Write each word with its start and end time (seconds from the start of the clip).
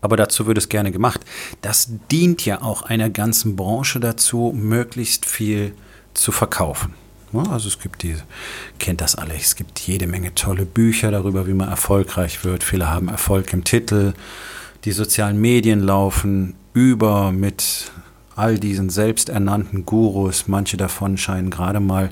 aber 0.00 0.16
dazu 0.16 0.46
wird 0.46 0.58
es 0.58 0.68
gerne 0.68 0.92
gemacht. 0.92 1.20
Das 1.60 1.90
dient 2.10 2.44
ja 2.44 2.62
auch 2.62 2.82
einer 2.82 3.10
ganzen 3.10 3.56
Branche 3.56 4.00
dazu, 4.00 4.52
möglichst 4.54 5.26
viel 5.26 5.72
zu 6.14 6.32
verkaufen. 6.32 6.94
Also 7.32 7.68
es 7.68 7.78
gibt 7.78 8.02
die, 8.02 8.16
kennt 8.78 9.02
das 9.02 9.14
alle, 9.14 9.34
es 9.34 9.54
gibt 9.54 9.78
jede 9.80 10.06
Menge 10.06 10.34
tolle 10.34 10.64
Bücher 10.64 11.10
darüber, 11.10 11.46
wie 11.46 11.52
man 11.52 11.68
erfolgreich 11.68 12.44
wird. 12.44 12.64
Viele 12.64 12.88
haben 12.88 13.08
Erfolg 13.08 13.52
im 13.52 13.64
Titel. 13.64 14.14
Die 14.84 14.92
sozialen 14.92 15.38
Medien 15.38 15.80
laufen 15.80 16.54
über 16.72 17.32
mit 17.32 17.90
all 18.34 18.58
diesen 18.58 18.88
selbsternannten 18.88 19.84
Gurus. 19.84 20.48
Manche 20.48 20.76
davon 20.76 21.18
scheinen 21.18 21.50
gerade 21.50 21.80
mal 21.80 22.10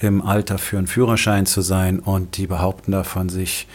im 0.00 0.20
Alter 0.20 0.58
für 0.58 0.78
einen 0.78 0.88
Führerschein 0.88 1.46
zu 1.46 1.62
sein 1.62 2.00
und 2.00 2.36
die 2.36 2.46
behaupten 2.46 2.92
davon, 2.92 3.28
sich 3.28 3.68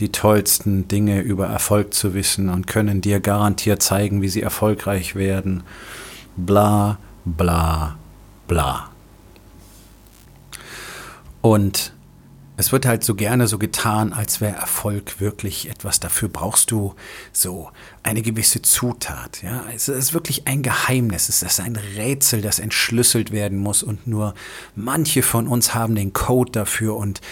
die 0.00 0.10
tollsten 0.10 0.88
Dinge 0.88 1.20
über 1.20 1.46
Erfolg 1.46 1.94
zu 1.94 2.14
wissen 2.14 2.48
und 2.48 2.66
können 2.66 3.00
dir 3.00 3.20
garantiert 3.20 3.82
zeigen, 3.82 4.22
wie 4.22 4.28
sie 4.28 4.42
erfolgreich 4.42 5.14
werden. 5.14 5.62
Bla, 6.36 6.98
bla, 7.24 7.96
bla. 8.48 8.90
Und 11.42 11.92
es 12.56 12.72
wird 12.72 12.84
halt 12.84 13.04
so 13.04 13.14
gerne 13.14 13.46
so 13.46 13.56
getan, 13.56 14.12
als 14.12 14.42
wäre 14.42 14.54
Erfolg 14.54 15.18
wirklich 15.18 15.70
etwas. 15.70 15.98
Dafür 15.98 16.28
brauchst 16.28 16.70
du 16.70 16.94
so 17.32 17.70
eine 18.02 18.20
gewisse 18.20 18.60
Zutat. 18.60 19.42
Ja, 19.42 19.64
es 19.74 19.88
ist 19.88 20.12
wirklich 20.12 20.46
ein 20.46 20.62
Geheimnis. 20.62 21.30
Es 21.30 21.42
ist 21.42 21.58
ein 21.58 21.76
Rätsel, 21.76 22.42
das 22.42 22.58
entschlüsselt 22.58 23.32
werden 23.32 23.56
muss. 23.56 23.82
Und 23.82 24.06
nur 24.06 24.34
manche 24.76 25.22
von 25.22 25.46
uns 25.46 25.74
haben 25.74 25.94
den 25.94 26.12
Code 26.12 26.52
dafür. 26.52 26.96
Und 26.96 27.22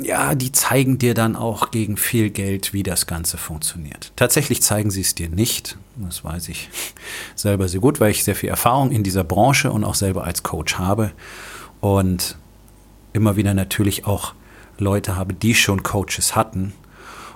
ja, 0.00 0.34
die 0.34 0.52
zeigen 0.52 0.98
dir 0.98 1.14
dann 1.14 1.36
auch 1.36 1.70
gegen 1.70 1.96
viel 1.96 2.30
Geld, 2.30 2.72
wie 2.72 2.82
das 2.82 3.06
Ganze 3.06 3.36
funktioniert. 3.36 4.12
Tatsächlich 4.16 4.62
zeigen 4.62 4.90
sie 4.90 5.02
es 5.02 5.14
dir 5.14 5.28
nicht. 5.28 5.76
Das 5.96 6.24
weiß 6.24 6.48
ich 6.48 6.68
selber 7.34 7.68
sehr 7.68 7.80
gut, 7.80 8.00
weil 8.00 8.10
ich 8.10 8.24
sehr 8.24 8.34
viel 8.34 8.48
Erfahrung 8.48 8.90
in 8.90 9.02
dieser 9.02 9.24
Branche 9.24 9.70
und 9.70 9.84
auch 9.84 9.94
selber 9.94 10.24
als 10.24 10.42
Coach 10.42 10.78
habe. 10.78 11.12
Und 11.80 12.36
immer 13.12 13.36
wieder 13.36 13.54
natürlich 13.54 14.06
auch 14.06 14.34
Leute 14.78 15.16
habe, 15.16 15.34
die 15.34 15.54
schon 15.54 15.82
Coaches 15.82 16.34
hatten. 16.34 16.72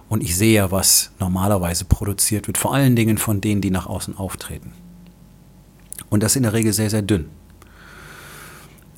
Und 0.08 0.22
ich 0.22 0.36
sehe 0.36 0.54
ja, 0.54 0.70
was 0.70 1.10
normalerweise 1.20 1.84
produziert 1.84 2.46
wird, 2.46 2.56
vor 2.56 2.74
allen 2.74 2.96
Dingen 2.96 3.18
von 3.18 3.40
denen, 3.40 3.60
die 3.60 3.70
nach 3.70 3.86
außen 3.86 4.16
auftreten. 4.16 4.72
Und 6.08 6.22
das 6.22 6.34
in 6.34 6.44
der 6.44 6.54
Regel 6.54 6.72
sehr, 6.72 6.88
sehr 6.88 7.02
dünn. 7.02 7.28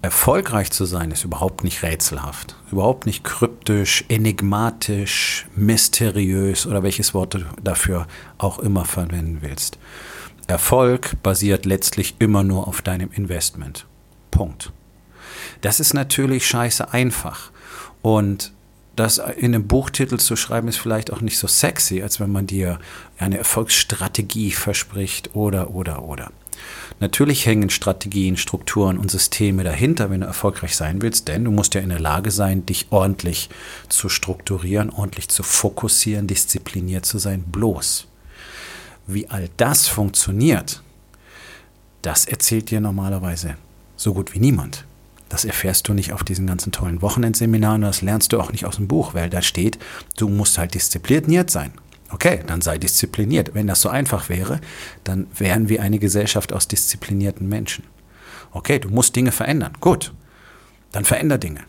Erfolgreich 0.02 0.70
zu 0.70 0.86
sein 0.86 1.10
ist 1.10 1.24
überhaupt 1.24 1.62
nicht 1.62 1.82
rätselhaft, 1.82 2.56
überhaupt 2.72 3.04
nicht 3.04 3.22
kryptisch, 3.22 4.04
enigmatisch, 4.08 5.46
mysteriös 5.54 6.66
oder 6.66 6.82
welches 6.82 7.12
Wort 7.12 7.34
du 7.34 7.40
dafür 7.62 8.06
auch 8.38 8.58
immer 8.60 8.86
verwenden 8.86 9.38
willst. 9.42 9.78
Erfolg 10.46 11.22
basiert 11.22 11.66
letztlich 11.66 12.16
immer 12.18 12.42
nur 12.42 12.66
auf 12.66 12.80
deinem 12.80 13.10
Investment. 13.12 13.86
Punkt. 14.30 14.72
Das 15.60 15.80
ist 15.80 15.92
natürlich 15.92 16.46
scheiße 16.46 16.92
einfach. 16.92 17.50
Und 18.00 18.52
das 18.96 19.18
in 19.18 19.54
einem 19.54 19.68
Buchtitel 19.68 20.16
zu 20.16 20.34
schreiben, 20.34 20.68
ist 20.68 20.78
vielleicht 20.78 21.12
auch 21.12 21.20
nicht 21.20 21.38
so 21.38 21.46
sexy, 21.46 22.02
als 22.02 22.20
wenn 22.20 22.32
man 22.32 22.46
dir 22.46 22.78
eine 23.18 23.38
Erfolgsstrategie 23.38 24.50
verspricht 24.50 25.34
oder, 25.34 25.70
oder, 25.70 26.02
oder. 26.04 26.32
Natürlich 27.00 27.46
hängen 27.46 27.70
Strategien, 27.70 28.36
Strukturen 28.36 28.98
und 28.98 29.10
Systeme 29.10 29.64
dahinter, 29.64 30.10
wenn 30.10 30.20
du 30.20 30.26
erfolgreich 30.26 30.76
sein 30.76 31.00
willst, 31.00 31.28
denn 31.28 31.44
du 31.44 31.50
musst 31.50 31.74
ja 31.74 31.80
in 31.80 31.88
der 31.88 32.00
Lage 32.00 32.30
sein, 32.30 32.66
dich 32.66 32.88
ordentlich 32.90 33.48
zu 33.88 34.10
strukturieren, 34.10 34.90
ordentlich 34.90 35.28
zu 35.28 35.42
fokussieren, 35.42 36.26
diszipliniert 36.26 37.06
zu 37.06 37.18
sein. 37.18 37.44
Bloß, 37.46 38.06
wie 39.06 39.28
all 39.30 39.48
das 39.56 39.88
funktioniert, 39.88 40.82
das 42.02 42.26
erzählt 42.26 42.70
dir 42.70 42.80
normalerweise 42.80 43.56
so 43.96 44.12
gut 44.12 44.34
wie 44.34 44.40
niemand. 44.40 44.84
Das 45.30 45.44
erfährst 45.44 45.88
du 45.88 45.94
nicht 45.94 46.12
auf 46.12 46.24
diesen 46.24 46.46
ganzen 46.46 46.72
tollen 46.72 47.02
Wochenendseminaren, 47.02 47.82
das 47.82 48.02
lernst 48.02 48.32
du 48.32 48.40
auch 48.40 48.52
nicht 48.52 48.66
aus 48.66 48.76
dem 48.76 48.88
Buch, 48.88 49.14
weil 49.14 49.30
da 49.30 49.42
steht, 49.42 49.78
du 50.18 50.28
musst 50.28 50.58
halt 50.58 50.74
diszipliniert 50.74 51.50
sein. 51.50 51.72
Okay, 52.12 52.40
dann 52.46 52.60
sei 52.60 52.78
diszipliniert. 52.78 53.54
Wenn 53.54 53.66
das 53.66 53.82
so 53.82 53.88
einfach 53.88 54.28
wäre, 54.28 54.60
dann 55.04 55.28
wären 55.36 55.68
wir 55.68 55.82
eine 55.82 55.98
Gesellschaft 55.98 56.52
aus 56.52 56.66
disziplinierten 56.66 57.48
Menschen. 57.48 57.84
Okay, 58.52 58.78
du 58.80 58.88
musst 58.88 59.14
Dinge 59.14 59.32
verändern. 59.32 59.72
Gut, 59.80 60.12
dann 60.92 61.04
veränder 61.04 61.38
Dinge. 61.38 61.60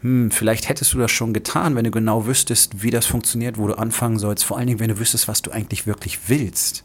Hm, 0.00 0.30
vielleicht 0.30 0.68
hättest 0.68 0.92
du 0.94 0.98
das 0.98 1.10
schon 1.10 1.32
getan, 1.32 1.74
wenn 1.74 1.84
du 1.84 1.90
genau 1.90 2.26
wüsstest, 2.26 2.82
wie 2.82 2.90
das 2.90 3.06
funktioniert, 3.06 3.58
wo 3.58 3.66
du 3.66 3.74
anfangen 3.74 4.18
sollst. 4.18 4.44
Vor 4.44 4.56
allen 4.56 4.68
Dingen, 4.68 4.78
wenn 4.78 4.90
du 4.90 5.00
wüsstest, 5.00 5.26
was 5.26 5.42
du 5.42 5.50
eigentlich 5.50 5.86
wirklich 5.86 6.28
willst. 6.28 6.84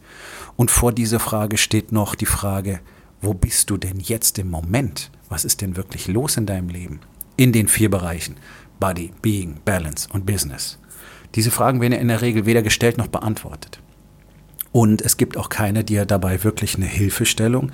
Und 0.55 0.71
vor 0.71 0.91
dieser 0.91 1.19
Frage 1.19 1.57
steht 1.57 1.91
noch 1.91 2.15
die 2.15 2.25
Frage, 2.25 2.79
wo 3.21 3.33
bist 3.33 3.69
du 3.69 3.77
denn 3.77 3.99
jetzt 3.99 4.39
im 4.39 4.49
Moment? 4.49 5.11
Was 5.29 5.45
ist 5.45 5.61
denn 5.61 5.77
wirklich 5.77 6.07
los 6.07 6.37
in 6.37 6.45
deinem 6.45 6.69
Leben? 6.69 7.01
In 7.37 7.51
den 7.51 7.67
vier 7.67 7.89
Bereichen. 7.89 8.35
Body, 8.79 9.13
Being, 9.21 9.59
Balance 9.63 10.09
und 10.11 10.25
Business. 10.25 10.79
Diese 11.35 11.51
Fragen 11.51 11.81
werden 11.81 11.93
in 11.93 12.07
der 12.07 12.21
Regel 12.21 12.45
weder 12.45 12.61
gestellt 12.61 12.97
noch 12.97 13.07
beantwortet. 13.07 13.79
Und 14.71 15.01
es 15.01 15.17
gibt 15.17 15.37
auch 15.37 15.49
keine, 15.49 15.83
ja 15.93 16.05
dabei 16.05 16.43
wirklich 16.43 16.75
eine 16.75 16.87
Hilfestellung, 16.87 17.71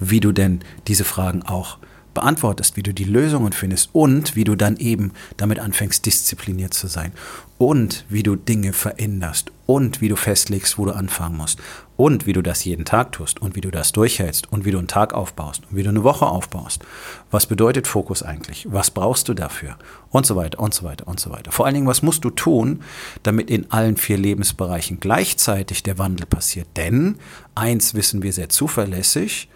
wie 0.00 0.20
du 0.20 0.32
denn 0.32 0.60
diese 0.88 1.04
Fragen 1.04 1.42
auch 1.42 1.76
beantwortest, 1.76 1.91
wie 2.14 2.82
du 2.82 2.92
die 2.92 3.04
Lösungen 3.04 3.52
findest 3.52 3.90
und 3.92 4.36
wie 4.36 4.44
du 4.44 4.56
dann 4.56 4.76
eben 4.76 5.12
damit 5.36 5.58
anfängst, 5.58 6.04
diszipliniert 6.04 6.74
zu 6.74 6.86
sein 6.86 7.12
und 7.58 8.04
wie 8.08 8.22
du 8.22 8.34
Dinge 8.34 8.72
veränderst 8.72 9.52
und 9.66 10.00
wie 10.00 10.08
du 10.08 10.16
festlegst, 10.16 10.78
wo 10.78 10.84
du 10.84 10.92
anfangen 10.92 11.36
musst 11.36 11.60
und 11.96 12.26
wie 12.26 12.32
du 12.32 12.42
das 12.42 12.64
jeden 12.64 12.84
Tag 12.84 13.12
tust 13.12 13.40
und 13.40 13.54
wie 13.54 13.60
du 13.60 13.70
das 13.70 13.92
durchhältst 13.92 14.50
und 14.50 14.64
wie 14.64 14.72
du 14.72 14.78
einen 14.78 14.88
Tag 14.88 15.14
aufbaust 15.14 15.62
und 15.70 15.76
wie 15.76 15.84
du 15.84 15.88
eine 15.88 16.02
Woche 16.02 16.26
aufbaust. 16.26 16.82
Was 17.30 17.46
bedeutet 17.46 17.86
Fokus 17.86 18.22
eigentlich? 18.22 18.66
Was 18.68 18.90
brauchst 18.90 19.28
du 19.28 19.34
dafür? 19.34 19.76
Und 20.10 20.26
so 20.26 20.34
weiter 20.34 20.58
und 20.58 20.74
so 20.74 20.84
weiter 20.84 21.06
und 21.06 21.20
so 21.20 21.30
weiter. 21.30 21.52
Vor 21.52 21.64
allen 21.64 21.76
Dingen, 21.76 21.86
was 21.86 22.02
musst 22.02 22.24
du 22.24 22.30
tun, 22.30 22.82
damit 23.22 23.48
in 23.48 23.70
allen 23.70 23.96
vier 23.96 24.18
Lebensbereichen 24.18 24.98
gleichzeitig 24.98 25.84
der 25.84 25.98
Wandel 25.98 26.26
passiert? 26.26 26.66
Denn 26.76 27.18
eins 27.54 27.94
wissen 27.94 28.22
wir 28.22 28.32
sehr 28.32 28.48
zuverlässig, 28.48 29.48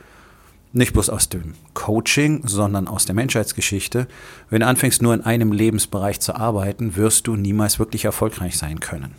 nicht 0.77 0.93
bloß 0.93 1.11
aus 1.11 1.29
dem 1.29 1.55
Coaching, 1.75 2.43
sondern 2.47 2.87
aus 2.89 3.07
der 3.07 3.15
Menschheitsgeschichte. 3.15 4.07
Wenn 4.51 4.61
du 4.61 4.67
anfängst, 4.67 5.03
nur 5.03 5.15
in 5.15 5.23
einem 5.23 5.53
Lebensbereich 5.53 6.21
zu 6.21 6.35
arbeiten, 6.35 6.97
wirst 6.97 7.27
du 7.27 7.37
niemals 7.37 7.79
wirklich 7.79 8.05
erfolgreich 8.05 8.59
sein 8.59 8.81
können. 8.81 9.15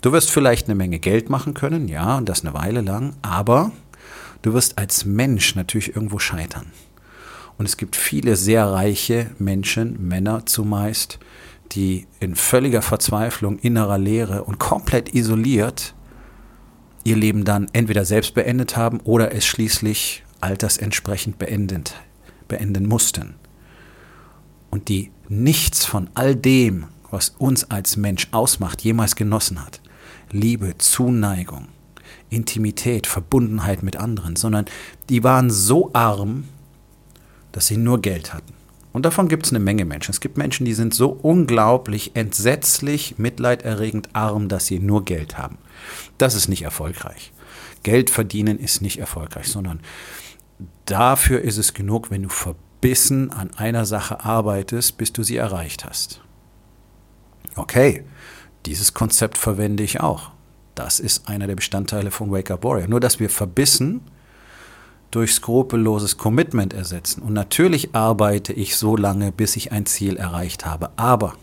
Du 0.00 0.12
wirst 0.12 0.30
vielleicht 0.30 0.66
eine 0.66 0.74
Menge 0.74 0.98
Geld 0.98 1.28
machen 1.28 1.52
können, 1.52 1.86
ja, 1.86 2.16
und 2.16 2.28
das 2.28 2.42
eine 2.42 2.54
Weile 2.54 2.80
lang, 2.80 3.14
aber 3.20 3.72
du 4.40 4.54
wirst 4.54 4.78
als 4.78 5.04
Mensch 5.04 5.54
natürlich 5.54 5.94
irgendwo 5.94 6.18
scheitern. 6.18 6.66
Und 7.58 7.66
es 7.66 7.76
gibt 7.76 7.94
viele 7.94 8.36
sehr 8.36 8.64
reiche 8.64 9.30
Menschen, 9.38 10.08
Männer 10.08 10.46
zumeist, 10.46 11.18
die 11.72 12.06
in 12.18 12.34
völliger 12.34 12.80
Verzweiflung, 12.80 13.58
innerer 13.58 13.98
Leere 13.98 14.44
und 14.44 14.58
komplett 14.58 15.14
isoliert 15.14 15.94
ihr 17.04 17.16
Leben 17.16 17.44
dann 17.44 17.68
entweder 17.72 18.04
selbst 18.04 18.34
beendet 18.34 18.76
haben 18.76 19.00
oder 19.00 19.34
es 19.34 19.46
schließlich 19.46 20.24
altersentsprechend 20.40 21.38
beendet, 21.38 21.94
beenden 22.48 22.86
mussten. 22.86 23.34
Und 24.70 24.88
die 24.88 25.10
nichts 25.28 25.84
von 25.84 26.10
all 26.14 26.36
dem, 26.36 26.86
was 27.10 27.30
uns 27.38 27.70
als 27.70 27.96
Mensch 27.96 28.28
ausmacht, 28.32 28.82
jemals 28.82 29.16
genossen 29.16 29.64
hat. 29.64 29.80
Liebe, 30.30 30.78
Zuneigung, 30.78 31.68
Intimität, 32.28 33.06
Verbundenheit 33.06 33.82
mit 33.82 33.96
anderen, 33.96 34.36
sondern 34.36 34.66
die 35.08 35.24
waren 35.24 35.50
so 35.50 35.90
arm, 35.92 36.44
dass 37.52 37.66
sie 37.66 37.76
nur 37.76 38.00
Geld 38.00 38.32
hatten. 38.32 38.54
Und 38.92 39.04
davon 39.04 39.28
gibt 39.28 39.46
es 39.46 39.52
eine 39.52 39.60
Menge 39.60 39.84
Menschen. 39.84 40.10
Es 40.10 40.20
gibt 40.20 40.36
Menschen, 40.36 40.64
die 40.64 40.74
sind 40.74 40.94
so 40.94 41.10
unglaublich, 41.10 42.12
entsetzlich, 42.14 43.18
mitleiderregend 43.18 44.08
arm, 44.14 44.48
dass 44.48 44.66
sie 44.66 44.80
nur 44.80 45.04
Geld 45.04 45.38
haben. 45.38 45.58
Das 46.18 46.34
ist 46.34 46.48
nicht 46.48 46.62
erfolgreich. 46.62 47.32
Geld 47.82 48.10
verdienen 48.10 48.58
ist 48.58 48.82
nicht 48.82 48.98
erfolgreich, 48.98 49.48
sondern 49.48 49.80
dafür 50.84 51.40
ist 51.40 51.58
es 51.58 51.74
genug, 51.74 52.10
wenn 52.10 52.22
du 52.22 52.28
verbissen 52.28 53.30
an 53.30 53.52
einer 53.54 53.84
Sache 53.84 54.24
arbeitest, 54.24 54.96
bis 54.98 55.12
du 55.12 55.22
sie 55.22 55.36
erreicht 55.36 55.84
hast. 55.84 56.20
Okay, 57.56 58.04
dieses 58.66 58.94
Konzept 58.94 59.38
verwende 59.38 59.82
ich 59.82 60.00
auch. 60.00 60.30
Das 60.74 61.00
ist 61.00 61.28
einer 61.28 61.46
der 61.46 61.56
Bestandteile 61.56 62.10
von 62.10 62.30
Wake 62.30 62.50
Up 62.50 62.64
Warrior. 62.64 62.88
Nur, 62.88 63.00
dass 63.00 63.20
wir 63.20 63.28
verbissen 63.28 64.02
durch 65.10 65.34
skrupelloses 65.34 66.16
Commitment 66.16 66.72
ersetzen. 66.72 67.22
Und 67.22 67.32
natürlich 67.32 67.94
arbeite 67.94 68.52
ich 68.52 68.76
so 68.76 68.96
lange, 68.96 69.32
bis 69.32 69.56
ich 69.56 69.72
ein 69.72 69.86
Ziel 69.86 70.16
erreicht 70.16 70.64
habe. 70.66 70.90
Aber 70.96 71.34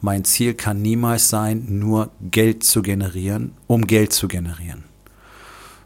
mein 0.00 0.24
Ziel 0.24 0.54
kann 0.54 0.80
niemals 0.80 1.28
sein, 1.28 1.66
nur 1.68 2.10
Geld 2.22 2.64
zu 2.64 2.82
generieren, 2.82 3.52
um 3.66 3.86
Geld 3.86 4.12
zu 4.12 4.28
generieren. 4.28 4.84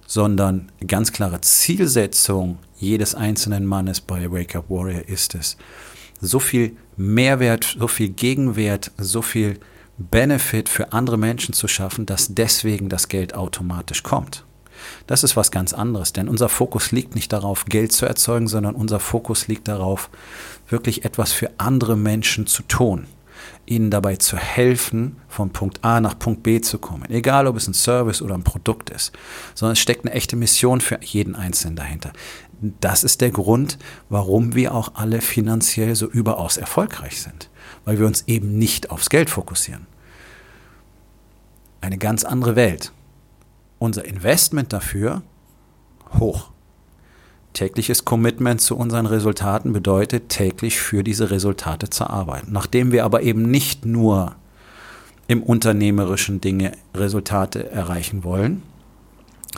Sondern 0.06 0.70
ganz 0.86 1.12
klare 1.12 1.40
Zielsetzung 1.40 2.58
jedes 2.76 3.14
einzelnen 3.14 3.64
Mannes 3.64 4.00
bei 4.00 4.30
Wake 4.30 4.56
Up 4.56 4.68
Warrior 4.68 5.08
ist 5.08 5.34
es, 5.34 5.56
so 6.20 6.38
viel 6.38 6.76
Mehrwert, 6.96 7.76
so 7.78 7.88
viel 7.88 8.10
Gegenwert, 8.10 8.90
so 8.98 9.22
viel 9.22 9.58
Benefit 9.96 10.68
für 10.68 10.92
andere 10.92 11.16
Menschen 11.16 11.54
zu 11.54 11.68
schaffen, 11.68 12.06
dass 12.06 12.34
deswegen 12.34 12.88
das 12.88 13.08
Geld 13.08 13.34
automatisch 13.34 14.02
kommt. 14.02 14.44
Das 15.06 15.24
ist 15.24 15.36
was 15.36 15.50
ganz 15.50 15.72
anderes, 15.72 16.12
denn 16.12 16.28
unser 16.28 16.48
Fokus 16.48 16.90
liegt 16.92 17.14
nicht 17.14 17.32
darauf, 17.32 17.64
Geld 17.66 17.92
zu 17.92 18.06
erzeugen, 18.06 18.48
sondern 18.48 18.74
unser 18.74 19.00
Fokus 19.00 19.48
liegt 19.48 19.68
darauf, 19.68 20.10
wirklich 20.68 21.04
etwas 21.04 21.32
für 21.32 21.50
andere 21.58 21.96
Menschen 21.96 22.46
zu 22.46 22.62
tun 22.64 23.06
ihnen 23.66 23.90
dabei 23.90 24.16
zu 24.16 24.36
helfen, 24.36 25.16
von 25.28 25.50
Punkt 25.50 25.84
A 25.84 26.00
nach 26.00 26.18
Punkt 26.18 26.42
B 26.42 26.60
zu 26.60 26.78
kommen. 26.78 27.04
Egal, 27.10 27.46
ob 27.46 27.56
es 27.56 27.66
ein 27.66 27.74
Service 27.74 28.22
oder 28.22 28.34
ein 28.34 28.44
Produkt 28.44 28.90
ist, 28.90 29.12
sondern 29.54 29.72
es 29.72 29.78
steckt 29.78 30.04
eine 30.04 30.14
echte 30.14 30.36
Mission 30.36 30.80
für 30.80 30.98
jeden 31.02 31.34
Einzelnen 31.34 31.76
dahinter. 31.76 32.12
Das 32.80 33.04
ist 33.04 33.20
der 33.20 33.30
Grund, 33.30 33.78
warum 34.08 34.54
wir 34.54 34.74
auch 34.74 34.92
alle 34.94 35.20
finanziell 35.20 35.94
so 35.94 36.06
überaus 36.06 36.56
erfolgreich 36.56 37.20
sind, 37.20 37.50
weil 37.84 37.98
wir 37.98 38.06
uns 38.06 38.24
eben 38.26 38.58
nicht 38.58 38.90
aufs 38.90 39.10
Geld 39.10 39.28
fokussieren. 39.28 39.86
Eine 41.80 41.98
ganz 41.98 42.24
andere 42.24 42.56
Welt. 42.56 42.92
Unser 43.78 44.06
Investment 44.06 44.72
dafür 44.72 45.22
hoch. 46.18 46.53
Tägliches 47.54 48.04
Commitment 48.04 48.60
zu 48.60 48.76
unseren 48.76 49.06
Resultaten 49.06 49.72
bedeutet, 49.72 50.28
täglich 50.28 50.78
für 50.78 51.02
diese 51.02 51.30
Resultate 51.30 51.88
zu 51.88 52.08
arbeiten. 52.08 52.52
Nachdem 52.52 52.92
wir 52.92 53.04
aber 53.04 53.22
eben 53.22 53.50
nicht 53.50 53.86
nur 53.86 54.36
im 55.26 55.42
unternehmerischen 55.42 56.40
Dinge 56.40 56.72
Resultate 56.94 57.70
erreichen 57.70 58.24
wollen, 58.24 58.62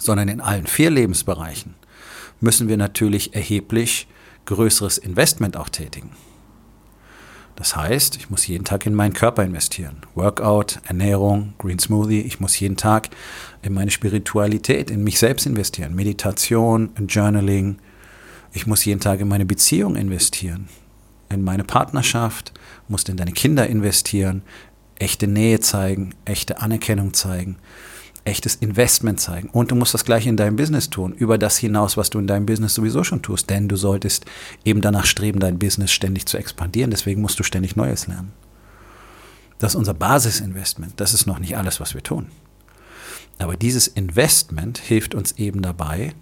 sondern 0.01 0.29
in 0.29 0.41
allen 0.41 0.67
vier 0.67 0.91
Lebensbereichen, 0.91 1.75
müssen 2.41 2.69
wir 2.69 2.77
natürlich 2.77 3.35
erheblich 3.35 4.07
größeres 4.45 4.99
Investment 4.99 5.57
auch 5.57 5.69
tätigen. 5.69 6.11
Das 7.57 7.75
heißt, 7.75 8.17
ich 8.17 8.29
muss 8.29 8.47
jeden 8.47 8.65
Tag 8.65 8.85
in 8.85 8.95
meinen 8.95 9.15
Körper 9.15 9.43
investieren. 9.43 10.03
Workout, 10.15 10.79
Ernährung, 10.85 11.55
Green 11.57 11.79
Smoothie. 11.79 12.21
Ich 12.21 12.39
muss 12.39 12.61
jeden 12.61 12.77
Tag 12.77 13.09
in 13.63 13.73
meine 13.73 13.91
Spiritualität, 13.91 14.91
in 14.91 15.03
mich 15.03 15.19
selbst 15.19 15.47
investieren. 15.47 15.95
Meditation, 15.95 16.91
Journaling, 17.09 17.79
ich 18.57 18.67
muss 18.67 18.87
jeden 18.87 19.01
Tag 19.01 19.21
in 19.21 19.29
meine 19.29 19.45
Beziehung 19.45 19.97
investieren, 19.97 20.69
in 21.29 21.45
meine 21.45 21.63
Partnerschaft, 21.63 22.55
musst 22.89 23.11
in 23.11 23.19
deine 23.19 23.33
Kinder 23.33 23.67
investieren, 23.67 24.41
echte 24.95 25.27
Nähe 25.27 25.61
zeigen, 25.61 26.15
echte 26.25 26.63
Anerkennung 26.63 27.13
zeigen, 27.13 27.59
echtes 28.25 28.55
Investment 28.55 29.21
zeigen. 29.21 29.51
Und 29.51 29.71
du 29.71 29.75
musst 29.75 29.93
das 29.93 30.07
gleiche 30.07 30.31
in 30.31 30.39
deinem 30.39 30.57
Business 30.57 30.89
tun, 30.89 31.13
über 31.13 31.37
das 31.37 31.59
hinaus, 31.59 31.99
was 31.99 32.09
du 32.09 32.19
in 32.19 32.27
deinem 32.27 32.47
Business 32.47 32.75
sowieso 32.75 33.05
schon 33.05 33.21
tust. 33.21 33.51
Denn 33.51 33.69
du 33.69 33.77
solltest 33.77 34.25
eben 34.65 34.81
danach 34.81 35.05
streben, 35.05 35.39
dein 35.39 35.59
Business 35.59 35.93
ständig 35.93 36.25
zu 36.25 36.39
expandieren. 36.39 36.91
Deswegen 36.91 37.21
musst 37.21 37.39
du 37.39 37.43
ständig 37.43 37.77
Neues 37.77 38.07
lernen. 38.07 38.33
Das 39.59 39.73
ist 39.73 39.77
unser 39.77 39.95
Basisinvestment. 39.95 40.95
Das 40.97 41.13
ist 41.13 41.27
noch 41.27 41.41
nicht 41.41 41.59
alles, 41.59 41.79
was 41.79 41.93
wir 41.93 42.03
tun. 42.03 42.29
Aber 43.39 43.59
dieses 43.59 43.87
Investment 43.87 44.79
hilft 44.79 45.15
uns 45.15 45.33
eben 45.33 45.61
dabei, 45.61 46.15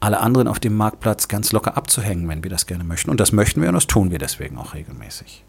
alle 0.00 0.20
anderen 0.20 0.48
auf 0.48 0.58
dem 0.58 0.76
Marktplatz 0.76 1.28
ganz 1.28 1.52
locker 1.52 1.76
abzuhängen, 1.76 2.28
wenn 2.28 2.42
wir 2.42 2.50
das 2.50 2.66
gerne 2.66 2.84
möchten. 2.84 3.10
Und 3.10 3.20
das 3.20 3.32
möchten 3.32 3.60
wir 3.60 3.68
und 3.68 3.74
das 3.74 3.86
tun 3.86 4.10
wir 4.10 4.18
deswegen 4.18 4.58
auch 4.58 4.74
regelmäßig. 4.74 5.44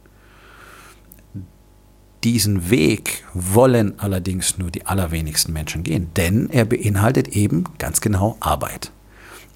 Diesen 2.23 2.69
Weg 2.69 3.23
wollen 3.33 3.97
allerdings 3.97 4.59
nur 4.59 4.69
die 4.69 4.85
allerwenigsten 4.85 5.53
Menschen 5.53 5.83
gehen, 5.83 6.11
denn 6.15 6.49
er 6.51 6.65
beinhaltet 6.65 7.29
eben 7.29 7.63
ganz 7.79 7.99
genau 7.99 8.37
Arbeit. 8.39 8.91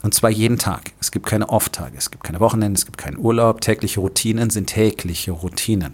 Und 0.01 0.13
zwar 0.13 0.31
jeden 0.31 0.57
Tag. 0.57 0.93
Es 0.99 1.11
gibt 1.11 1.25
keine 1.25 1.49
Off-Tage, 1.49 1.97
es 1.97 2.09
gibt 2.09 2.23
keine 2.23 2.39
Wochenende, 2.39 2.77
es 2.77 2.85
gibt 2.85 2.97
keinen 2.97 3.17
Urlaub. 3.17 3.61
Tägliche 3.61 3.99
Routinen 3.99 4.49
sind 4.49 4.67
tägliche 4.67 5.31
Routinen, 5.31 5.93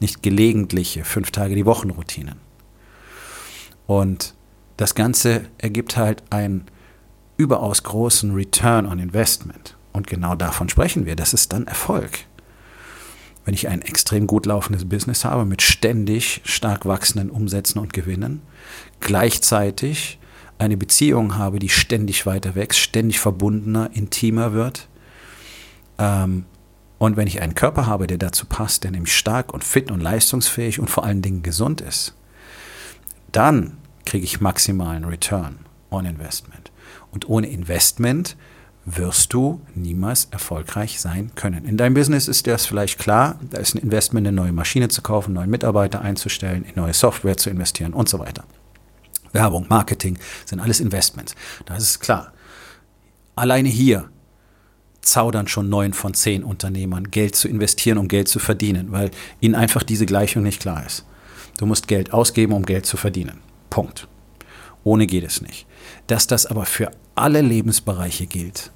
nicht 0.00 0.22
gelegentliche, 0.22 1.04
fünf 1.04 1.30
Tage 1.30 1.54
die 1.54 1.66
Wochen 1.66 1.90
Routinen. 1.90 2.36
Und 3.86 4.34
das 4.76 4.94
Ganze 4.94 5.46
ergibt 5.58 5.96
halt 5.96 6.22
ein 6.30 6.64
überaus 7.38 7.82
großen 7.82 8.34
Return 8.34 8.84
on 8.84 8.98
Investment. 8.98 9.76
Und 9.92 10.06
genau 10.06 10.34
davon 10.34 10.68
sprechen 10.68 11.06
wir. 11.06 11.16
Das 11.16 11.32
ist 11.32 11.54
dann 11.54 11.66
Erfolg. 11.66 12.26
Wenn 13.46 13.54
ich 13.54 13.68
ein 13.68 13.80
extrem 13.80 14.26
gut 14.26 14.44
laufendes 14.44 14.86
Business 14.86 15.24
habe 15.24 15.46
mit 15.46 15.62
ständig 15.62 16.42
stark 16.44 16.84
wachsenden 16.84 17.30
Umsätzen 17.30 17.78
und 17.78 17.94
Gewinnen, 17.94 18.42
gleichzeitig 19.00 20.18
eine 20.58 20.76
Beziehung 20.76 21.38
habe, 21.38 21.58
die 21.58 21.70
ständig 21.70 22.26
weiter 22.26 22.54
wächst, 22.54 22.80
ständig 22.80 23.20
verbundener, 23.20 23.88
intimer 23.94 24.52
wird, 24.52 24.88
ähm, 25.98 26.44
und 26.98 27.16
wenn 27.16 27.28
ich 27.28 27.40
einen 27.40 27.54
Körper 27.54 27.86
habe, 27.86 28.08
der 28.08 28.18
dazu 28.18 28.46
passt, 28.46 28.82
der 28.82 28.90
nämlich 28.90 29.16
stark 29.16 29.54
und 29.54 29.62
fit 29.62 29.90
und 29.90 30.00
leistungsfähig 30.00 30.80
und 30.80 30.90
vor 30.90 31.04
allen 31.04 31.22
Dingen 31.22 31.42
gesund 31.42 31.80
ist, 31.80 32.14
dann 33.30 33.76
kriege 34.04 34.24
ich 34.24 34.40
maximalen 34.40 35.04
Return 35.04 35.60
on 35.90 36.06
Investment. 36.06 36.72
Und 37.10 37.28
ohne 37.28 37.48
Investment 37.48 38.36
wirst 38.84 39.32
du 39.34 39.60
niemals 39.74 40.26
erfolgreich 40.30 41.00
sein 41.00 41.32
können. 41.34 41.64
In 41.64 41.76
deinem 41.76 41.94
Business 41.94 42.28
ist 42.28 42.46
das 42.46 42.66
vielleicht 42.66 42.98
klar, 42.98 43.38
da 43.50 43.58
ist 43.58 43.74
ein 43.74 43.78
Investment, 43.78 44.26
eine 44.26 44.34
neue 44.34 44.52
Maschine 44.52 44.88
zu 44.88 45.02
kaufen, 45.02 45.34
neue 45.34 45.46
Mitarbeiter 45.46 46.00
einzustellen, 46.00 46.64
in 46.64 46.74
neue 46.76 46.94
Software 46.94 47.36
zu 47.36 47.50
investieren 47.50 47.92
und 47.92 48.08
so 48.08 48.18
weiter. 48.18 48.44
Werbung, 49.32 49.66
Marketing 49.68 50.18
sind 50.46 50.60
alles 50.60 50.80
Investments. 50.80 51.34
Das 51.66 51.82
ist 51.82 52.00
klar. 52.00 52.32
Alleine 53.36 53.68
hier 53.68 54.08
zaudern 55.02 55.48
schon 55.48 55.68
neun 55.68 55.92
von 55.92 56.14
zehn 56.14 56.42
Unternehmern, 56.42 57.10
Geld 57.10 57.36
zu 57.36 57.48
investieren, 57.48 57.98
um 57.98 58.08
Geld 58.08 58.28
zu 58.28 58.38
verdienen, 58.38 58.90
weil 58.90 59.10
ihnen 59.40 59.54
einfach 59.54 59.82
diese 59.82 60.06
Gleichung 60.06 60.42
nicht 60.42 60.60
klar 60.60 60.84
ist. 60.84 61.04
Du 61.58 61.66
musst 61.66 61.88
Geld 61.88 62.12
ausgeben, 62.12 62.52
um 62.52 62.64
Geld 62.64 62.86
zu 62.86 62.96
verdienen. 62.96 63.38
Punkt. 63.70 64.08
Ohne 64.84 65.06
geht 65.06 65.24
es 65.24 65.42
nicht. 65.42 65.66
Dass 66.06 66.26
das 66.26 66.46
aber 66.46 66.66
für 66.66 66.90
alle 67.14 67.40
Lebensbereiche 67.40 68.26
gilt 68.26 68.70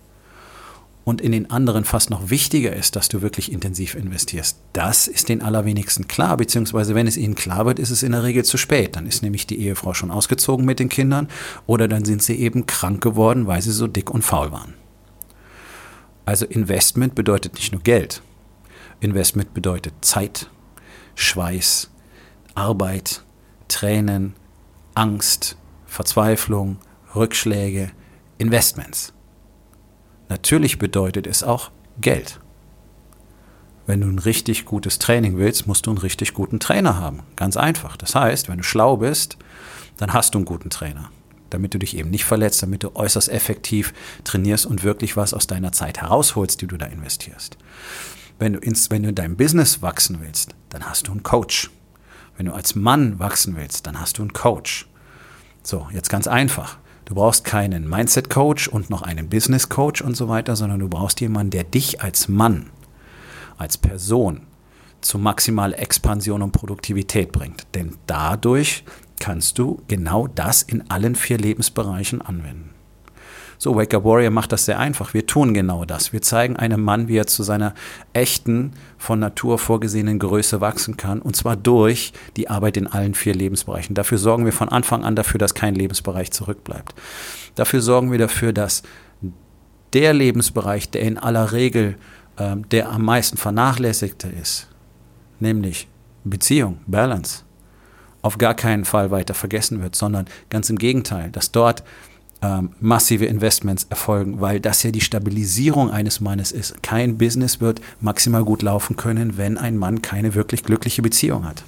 und 1.04 1.21
in 1.21 1.33
den 1.33 1.50
anderen 1.50 1.85
fast 1.85 2.11
noch 2.11 2.31
wichtiger 2.31 2.75
ist, 2.75 2.95
dass 2.95 3.09
du 3.09 3.23
wirklich 3.23 3.50
intensiv 3.50 3.95
investierst, 3.95 4.59
das 4.73 5.09
ist 5.09 5.28
den 5.28 5.42
allerwenigsten 5.42 6.07
klar, 6.07 6.37
beziehungsweise 6.37 6.95
wenn 6.95 7.07
es 7.07 7.16
ihnen 7.16 7.35
klar 7.35 7.66
wird, 7.66 7.78
ist 7.78 7.90
es 7.90 8.02
in 8.02 8.12
der 8.12 8.23
Regel 8.23 8.45
zu 8.45 8.57
spät. 8.57 8.97
Dann 8.97 9.07
ist 9.07 9.23
nämlich 9.23 9.47
die 9.47 9.61
Ehefrau 9.61 9.95
schon 9.95 10.11
ausgezogen 10.11 10.64
mit 10.64 10.78
den 10.78 10.88
Kindern 10.88 11.28
oder 11.66 11.88
dann 11.88 12.04
sind 12.04 12.23
sie 12.23 12.37
eben 12.37 12.66
krank 12.66 13.02
geworden, 13.02 13.47
weil 13.47 13.62
sie 13.62 13.73
so 13.73 13.87
dick 13.87 14.11
und 14.11 14.23
faul 14.23 14.52
waren. 14.52 14.75
Also 16.25 16.47
Investment 16.47 17.14
bedeutet 17.14 17.54
nicht 17.54 17.73
nur 17.73 17.83
Geld. 17.83 18.23
Investment 19.00 19.54
bedeutet 19.54 19.95
Zeit, 20.02 20.49
Schweiß, 21.16 21.90
Arbeit, 22.54 23.25
Tränen, 23.66 24.35
Angst, 24.95 25.57
Verzweiflung, 25.87 26.78
Rückschläge, 27.14 27.90
Investments. 28.38 29.12
Natürlich 30.28 30.78
bedeutet 30.78 31.26
es 31.26 31.42
auch 31.42 31.71
Geld. 32.00 32.40
Wenn 33.87 34.00
du 34.00 34.07
ein 34.07 34.19
richtig 34.19 34.64
gutes 34.64 34.99
Training 34.99 35.37
willst, 35.37 35.66
musst 35.66 35.87
du 35.87 35.90
einen 35.90 35.99
richtig 35.99 36.35
guten 36.35 36.61
Trainer 36.61 36.99
haben. 36.99 37.21
Ganz 37.37 37.57
einfach. 37.57 37.97
Das 37.97 38.14
heißt, 38.14 38.49
wenn 38.49 38.59
du 38.59 38.62
schlau 38.62 38.97
bist, 38.97 39.37
dann 39.97 40.12
hast 40.12 40.35
du 40.35 40.38
einen 40.38 40.45
guten 40.45 40.71
Trainer. 40.71 41.11
Damit 41.50 41.75
du 41.75 41.78
dich 41.78 41.97
eben 41.97 42.09
nicht 42.09 42.25
verletzt, 42.25 42.62
damit 42.62 42.83
du 42.83 42.95
äußerst 42.95 43.28
effektiv 43.28 43.92
trainierst 44.25 44.64
und 44.64 44.85
wirklich 44.85 45.16
was 45.16 45.35
aus 45.35 45.47
deiner 45.47 45.73
Zeit 45.73 46.00
herausholst, 46.00 46.62
die 46.62 46.66
du 46.66 46.78
da 46.78 46.87
investierst. 46.87 47.59
Wenn 48.38 48.54
du, 48.54 48.61
ins, 48.61 48.90
wenn 48.90 49.02
du 49.02 49.11
in 49.11 49.14
deinem 49.14 49.37
Business 49.37 49.83
wachsen 49.83 50.21
willst, 50.23 50.54
dann 50.71 50.88
hast 50.88 51.09
du 51.09 51.12
einen 51.12 51.23
Coach. 51.23 51.71
Wenn 52.37 52.47
du 52.47 52.52
als 52.52 52.75
Mann 52.75 53.19
wachsen 53.19 53.57
willst, 53.57 53.87
dann 53.87 54.00
hast 54.00 54.19
du 54.19 54.23
einen 54.23 54.33
Coach. 54.33 54.88
So, 55.62 55.88
jetzt 55.92 56.09
ganz 56.09 56.26
einfach. 56.26 56.78
Du 57.04 57.14
brauchst 57.14 57.44
keinen 57.44 57.88
Mindset-Coach 57.88 58.68
und 58.68 58.90
noch 58.90 59.02
einen 59.02 59.28
Business-Coach 59.28 60.02
und 60.02 60.16
so 60.16 60.28
weiter, 60.28 60.56
sondern 60.56 60.80
du 60.80 60.88
brauchst 60.88 61.21
jemanden, 61.21 61.50
der 61.50 61.64
dich 61.64 62.00
als 62.00 62.28
Mann, 62.28 62.71
als 63.59 63.76
Person 63.76 64.42
zu 65.00 65.18
maximaler 65.18 65.78
Expansion 65.78 66.42
und 66.42 66.52
Produktivität 66.52 67.32
bringt. 67.32 67.66
Denn 67.75 67.97
dadurch 68.06 68.85
kannst 69.18 69.59
du 69.59 69.82
genau 69.88 70.26
das 70.26 70.62
in 70.62 70.90
allen 70.90 71.14
vier 71.14 71.38
Lebensbereichen 71.38 72.23
anwenden. 72.23 72.71
So, 73.62 73.76
Wake 73.76 73.95
Up 73.95 74.02
Warrior 74.02 74.33
macht 74.33 74.50
das 74.50 74.64
sehr 74.64 74.81
einfach. 74.81 75.14
Wir 75.14 75.25
tun 75.25 75.54
genau 75.54 75.85
das. 75.85 76.12
Wir 76.12 76.21
zeigen 76.21 76.57
einem 76.57 76.83
Mann, 76.83 77.07
wie 77.07 77.16
er 77.16 77.28
zu 77.28 77.45
seiner 77.45 77.75
echten, 78.12 78.73
von 78.99 79.21
Natur 79.21 79.57
vorgesehenen 79.57 80.19
Größe 80.19 80.61
wachsen 80.61 80.97
kann. 80.97 81.23
Und 81.23 81.37
zwar 81.37 81.54
durch 81.54 82.12
die 82.37 82.50
Arbeit 82.50 82.76
in 82.76 82.88
allen 82.88 83.14
vier 83.14 83.35
Lebensbereichen. 83.35 83.95
Dafür 83.95 84.19
sorgen 84.19 84.47
wir 84.47 84.52
von 84.52 84.69
Anfang 84.69 85.04
an 85.04 85.14
dafür, 85.14 85.38
dass 85.38 85.54
kein 85.54 85.76
Lebensbereich 85.76 86.33
zurückbleibt. 86.33 86.92
Dafür 87.54 87.81
sorgen 87.83 88.11
wir 88.11 88.19
dafür, 88.19 88.52
dass 88.52 88.83
der 89.92 90.12
Lebensbereich, 90.12 90.90
der 90.90 91.02
in 91.02 91.16
aller 91.16 91.52
Regel 91.52 91.99
äh, 92.38 92.57
der 92.73 92.90
am 92.90 93.04
meisten 93.04 93.37
vernachlässigte 93.37 94.26
ist, 94.26 94.66
nämlich 95.38 95.87
Beziehung, 96.25 96.81
Balance, 96.88 97.45
auf 98.23 98.38
gar 98.38 98.54
keinen 98.54 98.85
Fall 98.85 99.12
weiter 99.12 99.35
vergessen 99.35 99.81
wird, 99.83 99.95
sondern 99.95 100.26
ganz 100.50 100.69
im 100.69 100.78
Gegenteil, 100.78 101.31
dass 101.31 101.52
dort 101.52 101.85
ähm, 102.42 102.70
massive 102.80 103.25
Investments 103.25 103.87
erfolgen, 103.88 104.40
weil 104.40 104.61
das 104.61 104.82
ja 104.82 104.90
die 104.90 105.00
Stabilisierung 105.00 105.90
eines 105.90 106.20
Mannes 106.20 106.52
ist. 106.52 106.82
Kein 106.82 107.16
Business 107.16 107.61
wird 107.61 107.80
maximal 108.00 108.44
gut 108.44 108.62
laufen 108.62 108.96
können, 108.96 109.37
wenn 109.37 109.56
ein 109.56 109.76
Mann 109.76 110.02
keine 110.02 110.34
wirklich 110.34 110.64
glückliche 110.64 111.02
Beziehung 111.02 111.46
hat. 111.46 111.62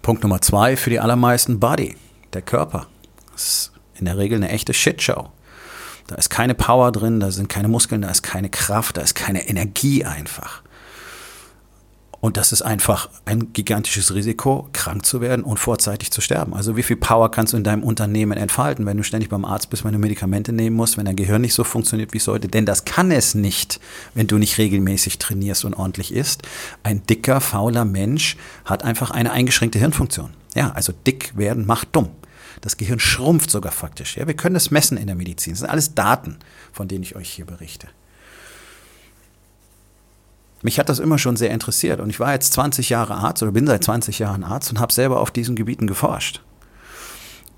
Punkt 0.00 0.22
Nummer 0.22 0.40
zwei 0.40 0.76
für 0.76 0.90
die 0.90 1.00
allermeisten 1.00 1.60
Body, 1.60 1.96
der 2.32 2.42
Körper. 2.42 2.86
Das 3.32 3.42
ist 3.42 3.72
in 3.96 4.06
der 4.06 4.16
Regel 4.16 4.36
eine 4.36 4.48
echte 4.48 4.72
Shitshow. 4.72 5.30
Da 6.06 6.14
ist 6.14 6.30
keine 6.30 6.54
Power 6.54 6.92
drin, 6.92 7.20
da 7.20 7.30
sind 7.32 7.48
keine 7.48 7.68
Muskeln, 7.68 8.02
da 8.02 8.08
ist 8.08 8.22
keine 8.22 8.48
Kraft, 8.48 8.96
da 8.96 9.02
ist 9.02 9.14
keine 9.14 9.48
Energie 9.48 10.04
einfach. 10.04 10.62
Und 12.26 12.36
das 12.36 12.50
ist 12.50 12.62
einfach 12.62 13.08
ein 13.24 13.52
gigantisches 13.52 14.12
Risiko, 14.12 14.68
krank 14.72 15.06
zu 15.06 15.20
werden 15.20 15.44
und 15.44 15.60
vorzeitig 15.60 16.10
zu 16.10 16.20
sterben. 16.20 16.54
Also 16.54 16.76
wie 16.76 16.82
viel 16.82 16.96
Power 16.96 17.30
kannst 17.30 17.52
du 17.52 17.56
in 17.56 17.62
deinem 17.62 17.84
Unternehmen 17.84 18.36
entfalten, 18.36 18.84
wenn 18.84 18.96
du 18.96 19.04
ständig 19.04 19.28
beim 19.28 19.44
Arzt 19.44 19.70
bist, 19.70 19.84
wenn 19.84 19.92
du 19.92 20.00
Medikamente 20.00 20.52
nehmen 20.52 20.74
musst, 20.74 20.96
wenn 20.96 21.04
dein 21.04 21.14
Gehirn 21.14 21.40
nicht 21.40 21.54
so 21.54 21.62
funktioniert, 21.62 22.14
wie 22.14 22.16
es 22.18 22.24
sollte? 22.24 22.48
Denn 22.48 22.66
das 22.66 22.84
kann 22.84 23.12
es 23.12 23.36
nicht, 23.36 23.78
wenn 24.14 24.26
du 24.26 24.38
nicht 24.38 24.58
regelmäßig 24.58 25.18
trainierst 25.18 25.64
und 25.64 25.74
ordentlich 25.74 26.12
isst. 26.12 26.42
Ein 26.82 27.06
dicker, 27.06 27.40
fauler 27.40 27.84
Mensch 27.84 28.36
hat 28.64 28.82
einfach 28.82 29.12
eine 29.12 29.30
eingeschränkte 29.30 29.78
Hirnfunktion. 29.78 30.30
Ja, 30.56 30.72
also 30.72 30.92
dick 30.92 31.36
werden 31.36 31.64
macht 31.64 31.94
dumm. 31.94 32.08
Das 32.60 32.76
Gehirn 32.76 32.98
schrumpft 32.98 33.52
sogar 33.52 33.70
faktisch. 33.70 34.16
Ja, 34.16 34.26
wir 34.26 34.34
können 34.34 34.54
das 34.54 34.72
messen 34.72 34.98
in 34.98 35.06
der 35.06 35.14
Medizin. 35.14 35.52
Das 35.52 35.60
sind 35.60 35.70
alles 35.70 35.94
Daten, 35.94 36.38
von 36.72 36.88
denen 36.88 37.04
ich 37.04 37.14
euch 37.14 37.30
hier 37.30 37.46
berichte. 37.46 37.86
Mich 40.62 40.78
hat 40.78 40.88
das 40.88 40.98
immer 40.98 41.18
schon 41.18 41.36
sehr 41.36 41.50
interessiert 41.50 42.00
und 42.00 42.10
ich 42.10 42.18
war 42.18 42.32
jetzt 42.32 42.52
20 42.54 42.88
Jahre 42.88 43.14
Arzt 43.14 43.42
oder 43.42 43.52
bin 43.52 43.66
seit 43.66 43.84
20 43.84 44.18
Jahren 44.18 44.42
Arzt 44.42 44.70
und 44.70 44.80
habe 44.80 44.92
selber 44.92 45.20
auf 45.20 45.30
diesen 45.30 45.54
Gebieten 45.54 45.86
geforscht. 45.86 46.40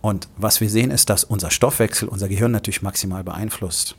Und 0.01 0.29
was 0.37 0.61
wir 0.61 0.71
sehen, 0.71 0.91
ist, 0.91 1.11
dass 1.11 1.25
unser 1.25 1.51
Stoffwechsel 1.51 2.09
unser 2.09 2.29
Gehirn 2.29 2.53
natürlich 2.53 2.83
maximal 2.83 3.25
beeinflusst. 3.25 3.97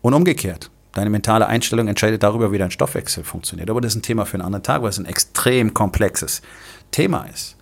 Und 0.00 0.14
umgekehrt. 0.14 0.70
Deine 0.92 1.10
mentale 1.10 1.46
Einstellung 1.46 1.88
entscheidet 1.88 2.22
darüber, 2.22 2.52
wie 2.52 2.58
dein 2.58 2.70
Stoffwechsel 2.70 3.24
funktioniert. 3.24 3.70
Aber 3.70 3.80
das 3.80 3.92
ist 3.92 4.00
ein 4.00 4.02
Thema 4.02 4.26
für 4.26 4.34
einen 4.34 4.42
anderen 4.42 4.62
Tag, 4.62 4.82
weil 4.82 4.90
es 4.90 4.98
ein 4.98 5.06
extrem 5.06 5.72
komplexes 5.72 6.42
Thema 6.90 7.24
ist. 7.32 7.56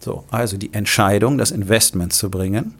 So, 0.00 0.24
also 0.30 0.56
die 0.56 0.72
Entscheidung, 0.74 1.38
das 1.38 1.52
Investment 1.52 2.12
zu 2.12 2.30
bringen, 2.30 2.74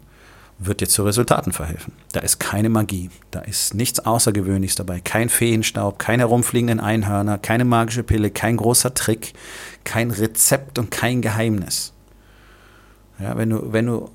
wird 0.63 0.81
dir 0.81 0.87
zu 0.87 1.03
Resultaten 1.03 1.51
verhelfen. 1.51 1.93
Da 2.11 2.19
ist 2.19 2.39
keine 2.39 2.69
Magie, 2.69 3.09
da 3.31 3.39
ist 3.39 3.73
nichts 3.73 3.99
Außergewöhnliches 3.99 4.75
dabei, 4.75 4.99
kein 4.99 5.29
Feenstaub, 5.29 5.97
keine 5.97 6.23
herumfliegenden 6.23 6.79
Einhörner, 6.79 7.39
keine 7.39 7.65
magische 7.65 8.03
Pille, 8.03 8.29
kein 8.29 8.57
großer 8.57 8.93
Trick, 8.93 9.33
kein 9.83 10.11
Rezept 10.11 10.77
und 10.77 10.91
kein 10.91 11.21
Geheimnis. 11.21 11.93
Ja, 13.19 13.37
wenn 13.37 13.49
du, 13.49 13.73
wenn 13.73 13.87
du, 13.87 14.11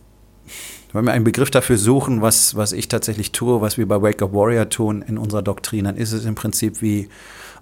wenn 0.92 1.04
wir 1.04 1.12
einen 1.12 1.24
Begriff 1.24 1.50
dafür 1.50 1.78
suchen, 1.78 2.22
was, 2.22 2.54
was 2.54 2.72
ich 2.72 2.86
tatsächlich 2.86 3.32
tue, 3.32 3.60
was 3.60 3.76
wir 3.76 3.86
bei 3.88 4.00
Wake 4.00 4.22
Up 4.22 4.32
Warrior 4.32 4.68
tun 4.68 5.02
in 5.02 5.18
unserer 5.18 5.42
Doktrin, 5.42 5.84
dann 5.84 5.96
ist 5.96 6.12
es 6.12 6.24
im 6.24 6.36
Prinzip 6.36 6.80
wie 6.80 7.08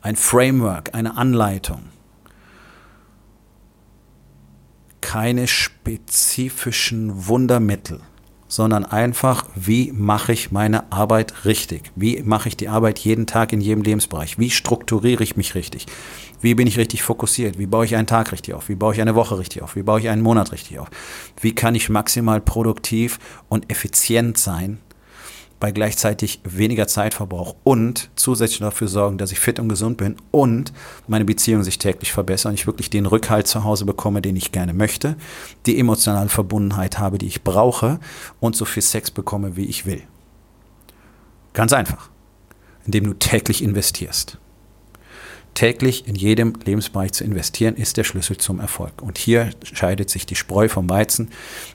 ein 0.02 0.16
Framework, 0.16 0.94
eine 0.94 1.16
Anleitung. 1.16 1.84
Keine 5.00 5.46
spezifischen 5.46 7.26
Wundermittel 7.26 8.00
sondern 8.54 8.84
einfach, 8.84 9.46
wie 9.56 9.90
mache 9.90 10.32
ich 10.32 10.52
meine 10.52 10.92
Arbeit 10.92 11.44
richtig? 11.44 11.90
Wie 11.96 12.22
mache 12.22 12.48
ich 12.48 12.56
die 12.56 12.68
Arbeit 12.68 13.00
jeden 13.00 13.26
Tag 13.26 13.52
in 13.52 13.60
jedem 13.60 13.82
Lebensbereich? 13.82 14.38
Wie 14.38 14.50
strukturiere 14.50 15.24
ich 15.24 15.36
mich 15.36 15.56
richtig? 15.56 15.86
Wie 16.40 16.54
bin 16.54 16.68
ich 16.68 16.78
richtig 16.78 17.02
fokussiert? 17.02 17.58
Wie 17.58 17.66
baue 17.66 17.84
ich 17.84 17.96
einen 17.96 18.06
Tag 18.06 18.30
richtig 18.30 18.54
auf? 18.54 18.68
Wie 18.68 18.76
baue 18.76 18.94
ich 18.94 19.00
eine 19.00 19.16
Woche 19.16 19.38
richtig 19.38 19.62
auf? 19.62 19.74
Wie 19.74 19.82
baue 19.82 19.98
ich 19.98 20.08
einen 20.08 20.22
Monat 20.22 20.52
richtig 20.52 20.78
auf? 20.78 20.88
Wie 21.40 21.52
kann 21.52 21.74
ich 21.74 21.88
maximal 21.88 22.40
produktiv 22.40 23.18
und 23.48 23.72
effizient 23.72 24.38
sein 24.38 24.78
bei 25.60 25.72
gleichzeitig 25.72 26.40
weniger 26.44 26.86
Zeitverbrauch 26.86 27.56
und 27.64 28.10
zusätzlich 28.16 28.60
dafür 28.60 28.88
sorgen, 28.88 29.18
dass 29.18 29.32
ich 29.32 29.40
fit 29.40 29.58
und 29.58 29.68
gesund 29.68 29.96
bin 29.96 30.16
und 30.30 30.72
meine 31.06 31.24
Beziehung 31.24 31.62
sich 31.62 31.78
täglich 31.78 32.12
verbessert 32.12 32.50
und 32.50 32.54
ich 32.54 32.66
wirklich 32.66 32.90
den 32.90 33.06
Rückhalt 33.06 33.46
zu 33.46 33.64
Hause 33.64 33.84
bekomme, 33.84 34.20
den 34.20 34.36
ich 34.36 34.52
gerne 34.52 34.74
möchte, 34.74 35.16
die 35.66 35.78
emotionale 35.78 36.28
Verbundenheit 36.28 36.98
habe, 36.98 37.18
die 37.18 37.26
ich 37.26 37.42
brauche 37.42 37.98
und 38.40 38.56
so 38.56 38.64
viel 38.64 38.82
Sex 38.82 39.10
bekomme, 39.10 39.56
wie 39.56 39.66
ich 39.66 39.86
will. 39.86 40.02
Ganz 41.52 41.72
einfach, 41.72 42.10
indem 42.84 43.04
du 43.04 43.14
täglich 43.14 43.62
investierst 43.62 44.38
täglich 45.54 46.06
in 46.06 46.14
jedem 46.14 46.54
Lebensbereich 46.64 47.12
zu 47.12 47.24
investieren, 47.24 47.76
ist 47.76 47.96
der 47.96 48.04
Schlüssel 48.04 48.36
zum 48.36 48.60
Erfolg. 48.60 49.02
Und 49.02 49.18
hier 49.18 49.50
scheidet 49.62 50.10
sich 50.10 50.26
die 50.26 50.34
Spreu 50.34 50.68
vom 50.68 50.90
Weizen, 50.90 51.30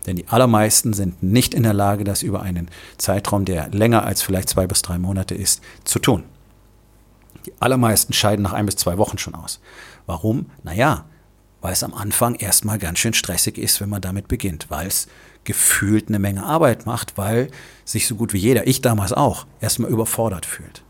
denn 0.05 0.15
die 0.15 0.27
allermeisten 0.27 0.93
sind 0.93 1.23
nicht 1.23 1.53
in 1.53 1.63
der 1.63 1.73
Lage, 1.73 2.03
das 2.03 2.23
über 2.23 2.41
einen 2.41 2.69
Zeitraum, 2.97 3.45
der 3.45 3.69
länger 3.69 4.03
als 4.03 4.21
vielleicht 4.21 4.49
zwei 4.49 4.67
bis 4.67 4.81
drei 4.81 4.97
Monate 4.97 5.35
ist, 5.35 5.61
zu 5.83 5.99
tun. 5.99 6.23
Die 7.45 7.53
allermeisten 7.59 8.13
scheiden 8.13 8.43
nach 8.43 8.53
ein 8.53 8.65
bis 8.65 8.75
zwei 8.75 8.97
Wochen 8.97 9.17
schon 9.17 9.35
aus. 9.35 9.59
Warum? 10.05 10.47
Naja, 10.63 11.05
weil 11.61 11.73
es 11.73 11.83
am 11.83 11.93
Anfang 11.93 12.35
erstmal 12.35 12.77
ganz 12.77 12.99
schön 12.99 13.13
stressig 13.13 13.57
ist, 13.57 13.81
wenn 13.81 13.89
man 13.89 14.01
damit 14.01 14.27
beginnt, 14.27 14.67
weil 14.69 14.87
es 14.87 15.07
gefühlt 15.43 16.09
eine 16.09 16.19
Menge 16.19 16.43
Arbeit 16.43 16.85
macht, 16.85 17.17
weil 17.17 17.49
sich 17.85 18.07
so 18.07 18.15
gut 18.15 18.33
wie 18.33 18.37
jeder, 18.37 18.67
ich 18.67 18.81
damals 18.81 19.13
auch, 19.13 19.45
erstmal 19.61 19.89
überfordert 19.89 20.45
fühlt. 20.45 20.83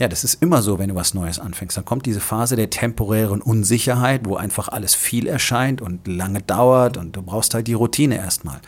Ja, 0.00 0.08
das 0.08 0.24
ist 0.24 0.42
immer 0.42 0.62
so, 0.62 0.78
wenn 0.78 0.88
du 0.88 0.94
was 0.94 1.12
Neues 1.12 1.38
anfängst. 1.38 1.76
Dann 1.76 1.84
kommt 1.84 2.06
diese 2.06 2.20
Phase 2.20 2.56
der 2.56 2.70
temporären 2.70 3.42
Unsicherheit, 3.42 4.22
wo 4.24 4.34
einfach 4.34 4.68
alles 4.68 4.94
viel 4.94 5.26
erscheint 5.26 5.82
und 5.82 6.08
lange 6.08 6.40
dauert 6.40 6.96
und 6.96 7.16
du 7.16 7.22
brauchst 7.22 7.52
halt 7.52 7.66
die 7.66 7.74
Routine 7.74 8.16
erstmal. 8.16 8.62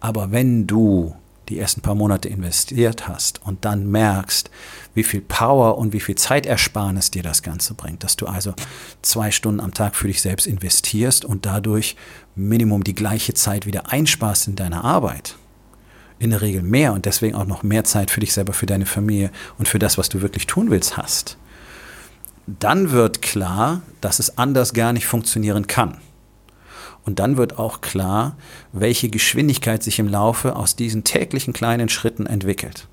Aber 0.00 0.32
wenn 0.32 0.66
du 0.66 1.16
die 1.48 1.58
ersten 1.58 1.80
paar 1.80 1.94
Monate 1.94 2.28
investiert 2.28 3.08
hast 3.08 3.40
und 3.46 3.64
dann 3.64 3.90
merkst, 3.90 4.50
wie 4.92 5.04
viel 5.04 5.22
Power 5.22 5.78
und 5.78 5.94
wie 5.94 6.00
viel 6.00 6.16
Zeitersparnis 6.16 7.10
dir 7.10 7.22
das 7.22 7.42
Ganze 7.42 7.72
bringt, 7.72 8.04
dass 8.04 8.16
du 8.16 8.26
also 8.26 8.52
zwei 9.00 9.30
Stunden 9.30 9.60
am 9.60 9.72
Tag 9.72 9.96
für 9.96 10.08
dich 10.08 10.20
selbst 10.20 10.46
investierst 10.46 11.24
und 11.24 11.46
dadurch 11.46 11.96
Minimum 12.34 12.84
die 12.84 12.94
gleiche 12.94 13.32
Zeit 13.32 13.64
wieder 13.64 13.90
einsparst 13.90 14.46
in 14.46 14.56
deiner 14.56 14.84
Arbeit, 14.84 15.36
in 16.18 16.30
der 16.30 16.40
Regel 16.40 16.62
mehr 16.62 16.92
und 16.92 17.04
deswegen 17.04 17.34
auch 17.34 17.46
noch 17.46 17.62
mehr 17.62 17.84
Zeit 17.84 18.10
für 18.10 18.20
dich 18.20 18.32
selber, 18.32 18.52
für 18.52 18.66
deine 18.66 18.86
Familie 18.86 19.30
und 19.58 19.68
für 19.68 19.78
das, 19.78 19.98
was 19.98 20.08
du 20.08 20.22
wirklich 20.22 20.46
tun 20.46 20.70
willst, 20.70 20.96
hast, 20.96 21.36
dann 22.46 22.90
wird 22.92 23.22
klar, 23.22 23.82
dass 24.00 24.18
es 24.18 24.38
anders 24.38 24.72
gar 24.72 24.92
nicht 24.92 25.06
funktionieren 25.06 25.66
kann. 25.66 25.98
Und 27.04 27.18
dann 27.18 27.36
wird 27.36 27.58
auch 27.58 27.80
klar, 27.80 28.36
welche 28.72 29.08
Geschwindigkeit 29.08 29.82
sich 29.82 29.98
im 29.98 30.08
Laufe 30.08 30.56
aus 30.56 30.74
diesen 30.74 31.04
täglichen 31.04 31.52
kleinen 31.52 31.88
Schritten 31.88 32.26
entwickelt. 32.26 32.88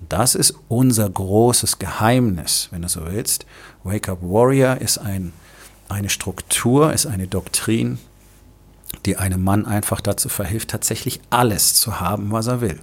Und 0.00 0.12
das 0.12 0.34
ist 0.34 0.54
unser 0.68 1.08
großes 1.08 1.78
Geheimnis, 1.78 2.68
wenn 2.70 2.82
du 2.82 2.88
so 2.88 3.06
willst. 3.06 3.46
Wake 3.84 4.08
Up 4.08 4.18
Warrior 4.20 4.78
ist 4.78 4.98
ein, 4.98 5.32
eine 5.88 6.08
Struktur, 6.08 6.92
ist 6.92 7.06
eine 7.06 7.28
Doktrin, 7.28 7.98
die 9.06 9.16
einem 9.16 9.42
Mann 9.42 9.64
einfach 9.64 10.00
dazu 10.00 10.28
verhilft, 10.28 10.70
tatsächlich 10.70 11.20
alles 11.30 11.74
zu 11.74 12.00
haben, 12.00 12.30
was 12.32 12.46
er 12.46 12.60
will. 12.60 12.80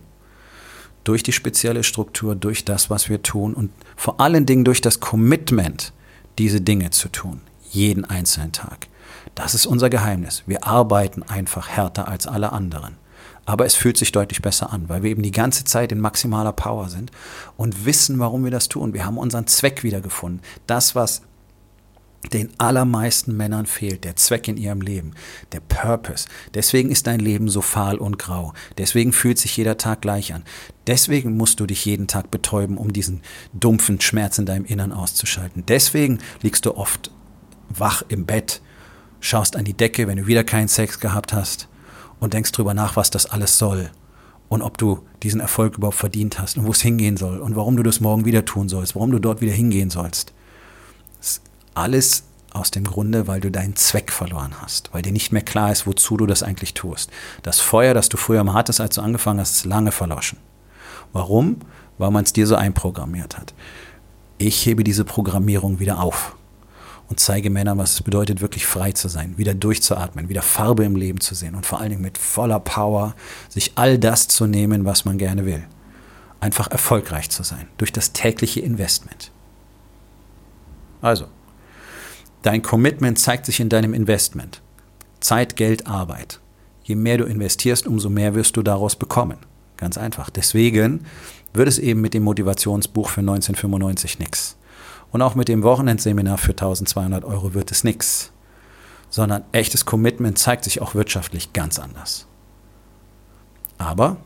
Durch 1.04 1.22
die 1.22 1.34
spezielle 1.34 1.84
Struktur, 1.84 2.36
durch 2.36 2.64
das, 2.64 2.90
was 2.90 3.10
wir 3.10 3.22
tun 3.22 3.54
und 3.54 3.72
vor 3.96 4.20
allen 4.20 4.46
Dingen 4.46 4.64
durch 4.64 4.82
das 4.82 5.00
Commitment, 5.00 5.94
diese 6.38 6.62
Dinge 6.62 6.90
zu 6.92 7.10
tun, 7.10 7.42
jeden 7.70 8.06
einzelnen 8.06 8.54
Tag. 8.54 8.88
Das 9.36 9.54
ist 9.54 9.66
unser 9.66 9.90
Geheimnis. 9.90 10.44
Wir 10.46 10.66
arbeiten 10.66 11.24
einfach 11.24 11.68
härter 11.68 12.08
als 12.08 12.28
alle 12.28 12.52
anderen. 12.52 12.96
Aber 13.46 13.66
es 13.66 13.76
fühlt 13.76 13.98
sich 13.98 14.14
deutlich 14.14 14.42
besser 14.42 14.72
an, 14.72 14.88
weil 14.88 15.04
wir 15.04 15.12
eben 15.12 15.24
die 15.24 15.32
ganze 15.32 15.66
Zeit 15.66 15.92
in 15.92 16.00
maximaler 16.00 16.54
Power 16.54 16.88
sind 16.88 17.12
und 17.58 17.86
wissen, 17.86 18.20
warum 18.20 18.46
wir 18.46 18.52
das 18.52 18.70
tun. 18.70 18.94
Wir 18.94 19.06
haben 19.06 19.18
unseren 19.18 19.48
Zweck 19.48 19.84
wiedergefunden. 19.84 20.42
Das, 20.66 20.96
was 20.96 21.24
den 22.32 22.50
allermeisten 22.58 23.36
Männern 23.36 23.66
fehlt, 23.66 24.06
der 24.06 24.16
Zweck 24.16 24.48
in 24.48 24.58
ihrem 24.58 24.82
Leben, 24.82 25.12
der 25.52 25.60
Purpose. 25.60 26.28
Deswegen 26.54 26.90
ist 26.90 27.08
dein 27.08 27.20
Leben 27.20 27.50
so 27.50 27.62
fahl 27.62 27.98
und 27.98 28.18
grau. 28.18 28.54
Deswegen 28.78 29.12
fühlt 29.12 29.38
sich 29.38 29.58
jeder 29.58 29.78
Tag 29.78 30.02
gleich 30.02 30.34
an. 30.34 30.44
Deswegen 30.88 31.36
musst 31.36 31.60
du 31.60 31.66
dich 31.66 31.84
jeden 31.86 32.08
Tag 32.08 32.32
betäuben, 32.32 32.78
um 32.78 32.94
diesen 32.94 33.22
dumpfen 33.54 34.00
Schmerz 34.00 34.38
in 34.38 34.46
deinem 34.46 34.66
Innern 34.66 34.94
auszuschalten. 34.94 35.66
Deswegen 35.68 36.20
liegst 36.42 36.66
du 36.66 36.76
oft 36.76 37.12
wach 37.70 38.04
im 38.08 38.26
Bett, 38.26 38.62
schaust 39.20 39.56
an 39.56 39.66
die 39.66 39.74
Decke, 39.74 40.08
wenn 40.08 40.18
du 40.18 40.28
wieder 40.28 40.44
keinen 40.44 40.68
Sex 40.68 41.00
gehabt 41.00 41.34
hast 41.34 41.68
und 42.20 42.34
denkst 42.34 42.52
drüber 42.52 42.74
nach, 42.74 42.96
was 42.96 43.10
das 43.10 43.26
alles 43.26 43.58
soll 43.58 43.90
und 44.50 44.62
ob 44.62 44.78
du 44.78 45.00
diesen 45.24 45.42
Erfolg 45.42 45.78
überhaupt 45.78 45.98
verdient 45.98 46.40
hast 46.40 46.58
und 46.58 46.66
wo 46.66 46.72
es 46.72 46.82
hingehen 46.82 47.18
soll 47.18 47.40
und 47.40 47.56
warum 47.56 47.76
du 47.76 47.84
das 47.84 48.00
morgen 48.00 48.26
wieder 48.26 48.46
tun 48.46 48.70
sollst, 48.70 48.96
warum 48.96 49.12
du 49.12 49.20
dort 49.20 49.42
wieder 49.42 49.54
hingehen 49.54 49.90
sollst. 49.90 50.34
Alles 51.76 52.24
aus 52.54 52.72
dem 52.72 52.84
Grunde, 52.84 53.28
weil 53.28 53.42
du 53.42 53.50
deinen 53.50 53.76
Zweck 53.76 54.12
verloren 54.12 54.56
hast, 54.62 54.94
weil 54.94 55.02
dir 55.02 55.12
nicht 55.12 55.32
mehr 55.32 55.42
klar 55.42 55.72
ist, 55.72 55.88
wozu 55.88 56.18
du 56.18 56.26
das 56.26 56.44
eigentlich 56.44 56.74
tust. 56.74 57.10
Das 57.42 57.60
Feuer, 57.60 57.94
das 57.94 58.10
du 58.10 58.18
früher 58.18 58.44
mal 58.44 58.54
hattest, 58.54 58.80
als 58.80 58.96
du 58.96 59.02
angefangen 59.02 59.40
hast, 59.40 59.56
ist 59.56 59.66
lange 59.66 59.92
verloschen. 59.92 60.38
Warum? 61.14 61.58
Weil 61.98 62.12
man 62.12 62.24
es 62.24 62.34
dir 62.34 62.48
so 62.48 62.56
einprogrammiert 62.56 63.38
hat. 63.38 63.54
Ich 64.38 64.66
hebe 64.66 64.84
diese 64.84 65.06
Programmierung 65.06 65.80
wieder 65.80 66.00
auf 66.00 66.36
und 67.10 67.20
zeige 67.20 67.50
Männern, 67.50 67.78
was 67.78 67.94
es 67.94 68.02
bedeutet, 68.02 68.42
wirklich 68.42 68.66
frei 68.66 68.92
zu 68.92 69.08
sein, 69.08 69.38
wieder 69.38 69.54
durchzuatmen, 69.54 70.30
wieder 70.30 70.42
Farbe 70.42 70.84
im 70.84 70.96
Leben 70.96 71.20
zu 71.22 71.36
sehen 71.36 71.56
und 71.56 71.66
vor 71.66 71.80
allen 71.80 71.92
Dingen 71.92 72.02
mit 72.02 72.18
voller 72.18 72.60
Power 72.60 73.16
sich 73.50 73.74
all 73.76 73.98
das 73.98 74.28
zu 74.28 74.48
nehmen, 74.48 74.86
was 74.86 75.06
man 75.06 75.18
gerne 75.18 75.46
will. 75.46 75.64
Einfach 76.40 76.70
erfolgreich 76.72 77.30
zu 77.30 77.44
sein 77.44 77.68
durch 77.78 77.92
das 77.92 78.14
tägliche 78.14 78.62
Investment. 78.62 79.32
Also, 81.02 81.28
dein 82.44 82.62
Commitment 82.62 83.18
zeigt 83.18 83.48
sich 83.48 83.60
in 83.60 83.70
deinem 83.70 83.94
Investment. 83.94 84.62
Zeit, 85.20 85.56
Geld, 85.56 85.88
Arbeit. 85.88 86.40
Je 86.84 86.96
mehr 86.96 87.18
du 87.18 87.24
investierst, 87.24 87.88
umso 87.88 88.10
mehr 88.10 88.36
wirst 88.36 88.58
du 88.58 88.62
daraus 88.62 88.96
bekommen. 88.96 89.38
Ganz 89.78 89.98
einfach. 89.98 90.30
Deswegen 90.30 91.06
wird 91.54 91.68
es 91.68 91.80
eben 91.80 92.02
mit 92.02 92.14
dem 92.14 92.24
Motivationsbuch 92.24 93.10
für 93.10 93.22
1995 93.22 94.20
nichts. 94.20 94.58
Und 95.12 95.22
auch 95.22 95.36
mit 95.36 95.48
dem 95.48 95.64
Wochenendseminar 95.64 96.38
für 96.38 96.52
1200 96.52 97.24
Euro 97.24 97.54
wird 97.54 97.72
es 97.72 97.84
nichts. 97.84 98.32
Sondern 99.10 99.44
echtes 99.52 99.86
Commitment 99.86 100.38
zeigt 100.38 100.64
sich 100.64 100.82
auch 100.82 100.96
wirtschaftlich 100.96 101.54
ganz 101.54 101.80
anders. 101.80 102.28
Aber 103.78 104.18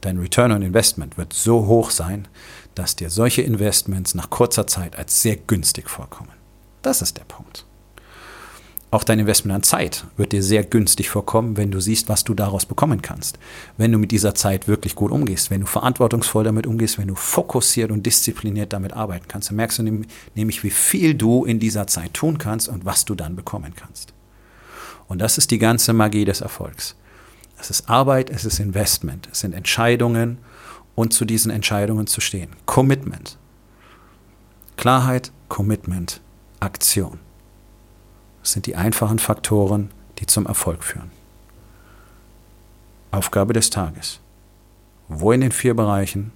dein 0.00 0.18
Return 0.18 0.52
on 0.52 0.62
Investment 0.62 1.18
wird 1.18 1.32
so 1.32 1.66
hoch 1.66 1.90
sein, 1.90 2.28
dass 2.74 2.96
dir 2.96 3.10
solche 3.10 3.42
Investments 3.42 4.14
nach 4.14 4.30
kurzer 4.30 4.66
Zeit 4.66 4.96
als 4.96 5.22
sehr 5.22 5.36
günstig 5.36 5.90
vorkommen. 5.90 6.37
Das 6.88 7.02
ist 7.02 7.18
der 7.18 7.24
Punkt. 7.24 7.66
Auch 8.90 9.04
dein 9.04 9.18
Investment 9.18 9.54
an 9.54 9.62
Zeit 9.62 10.06
wird 10.16 10.32
dir 10.32 10.42
sehr 10.42 10.64
günstig 10.64 11.10
vorkommen, 11.10 11.58
wenn 11.58 11.70
du 11.70 11.80
siehst, 11.80 12.08
was 12.08 12.24
du 12.24 12.32
daraus 12.32 12.64
bekommen 12.64 13.02
kannst. 13.02 13.38
Wenn 13.76 13.92
du 13.92 13.98
mit 13.98 14.10
dieser 14.10 14.34
Zeit 14.34 14.68
wirklich 14.68 14.94
gut 14.94 15.12
umgehst, 15.12 15.50
wenn 15.50 15.60
du 15.60 15.66
verantwortungsvoll 15.66 16.44
damit 16.44 16.66
umgehst, 16.66 16.96
wenn 16.96 17.08
du 17.08 17.14
fokussiert 17.14 17.90
und 17.90 18.06
diszipliniert 18.06 18.72
damit 18.72 18.94
arbeiten 18.94 19.26
kannst, 19.28 19.50
dann 19.50 19.56
merkst 19.56 19.80
du 19.80 20.06
nämlich, 20.34 20.64
wie 20.64 20.70
viel 20.70 21.12
du 21.12 21.44
in 21.44 21.60
dieser 21.60 21.86
Zeit 21.86 22.14
tun 22.14 22.38
kannst 22.38 22.70
und 22.70 22.86
was 22.86 23.04
du 23.04 23.14
dann 23.14 23.36
bekommen 23.36 23.74
kannst. 23.76 24.14
Und 25.08 25.18
das 25.18 25.36
ist 25.36 25.50
die 25.50 25.58
ganze 25.58 25.92
Magie 25.92 26.24
des 26.24 26.40
Erfolgs. 26.40 26.96
Es 27.60 27.68
ist 27.68 27.90
Arbeit, 27.90 28.30
es 28.30 28.46
ist 28.46 28.60
Investment, 28.60 29.28
es 29.30 29.40
sind 29.40 29.52
Entscheidungen 29.52 30.38
und 30.94 31.12
zu 31.12 31.26
diesen 31.26 31.50
Entscheidungen 31.50 32.06
zu 32.06 32.22
stehen. 32.22 32.48
Commitment. 32.64 33.36
Klarheit, 34.78 35.32
Commitment, 35.48 36.22
Aktion. 36.60 37.20
Das 38.42 38.52
sind 38.52 38.66
die 38.66 38.76
einfachen 38.76 39.18
Faktoren, 39.18 39.90
die 40.18 40.26
zum 40.26 40.46
Erfolg 40.46 40.82
führen. 40.82 41.10
Aufgabe 43.10 43.52
des 43.52 43.70
Tages. 43.70 44.20
Wo 45.08 45.32
in 45.32 45.40
den 45.40 45.52
vier 45.52 45.74
Bereichen 45.74 46.32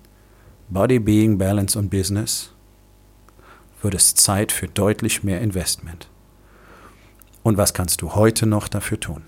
Body, 0.68 0.98
Being, 0.98 1.36
Balance 1.36 1.78
und 1.78 1.90
Business 1.90 2.52
wird 3.82 3.94
es 3.94 4.14
Zeit 4.14 4.52
für 4.52 4.68
deutlich 4.68 5.22
mehr 5.22 5.40
Investment? 5.40 6.08
Und 7.42 7.56
was 7.56 7.74
kannst 7.74 8.00
du 8.00 8.14
heute 8.14 8.46
noch 8.46 8.68
dafür 8.68 9.00
tun? 9.00 9.22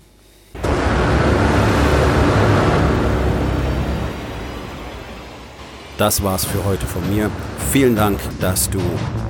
Das 5.97 6.23
war's 6.23 6.43
für 6.43 6.63
heute 6.65 6.85
von 6.85 7.09
mir. 7.09 7.29
Vielen 7.71 7.95
Dank, 7.95 8.19
dass 8.41 8.69
du 8.69 8.81